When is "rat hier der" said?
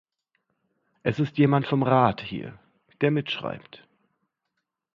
1.83-3.11